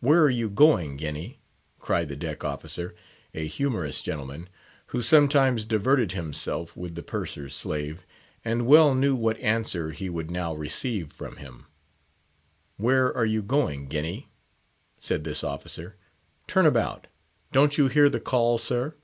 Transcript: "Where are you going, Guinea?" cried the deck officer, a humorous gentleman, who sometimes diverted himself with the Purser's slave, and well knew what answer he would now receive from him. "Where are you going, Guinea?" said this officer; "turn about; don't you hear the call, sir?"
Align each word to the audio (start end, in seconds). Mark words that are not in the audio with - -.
"Where 0.00 0.22
are 0.22 0.28
you 0.30 0.50
going, 0.50 0.98
Guinea?" 0.98 1.40
cried 1.78 2.10
the 2.10 2.16
deck 2.16 2.44
officer, 2.44 2.94
a 3.32 3.46
humorous 3.46 4.02
gentleman, 4.02 4.50
who 4.88 5.00
sometimes 5.00 5.64
diverted 5.64 6.12
himself 6.12 6.76
with 6.76 6.96
the 6.96 7.02
Purser's 7.02 7.54
slave, 7.54 8.04
and 8.44 8.66
well 8.66 8.94
knew 8.94 9.16
what 9.16 9.40
answer 9.40 9.92
he 9.92 10.10
would 10.10 10.30
now 10.30 10.54
receive 10.54 11.10
from 11.10 11.36
him. 11.36 11.64
"Where 12.76 13.10
are 13.16 13.24
you 13.24 13.40
going, 13.42 13.86
Guinea?" 13.88 14.28
said 15.00 15.24
this 15.24 15.42
officer; 15.42 15.96
"turn 16.46 16.66
about; 16.66 17.06
don't 17.50 17.78
you 17.78 17.88
hear 17.88 18.10
the 18.10 18.20
call, 18.20 18.58
sir?" 18.58 18.94